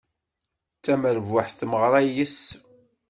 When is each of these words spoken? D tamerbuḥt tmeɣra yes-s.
D 0.77 0.81
tamerbuḥt 0.85 1.53
tmeɣra 1.59 1.99
yes-s. 2.15 2.41